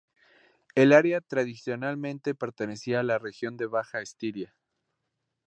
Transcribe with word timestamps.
El 0.73 0.93
área 0.93 1.21
tradicionalmente 1.21 2.33
pertenecía 2.33 3.01
a 3.01 3.03
la 3.03 3.19
región 3.19 3.55
de 3.55 3.67
Baja 3.67 4.01
Estiria. 4.01 4.55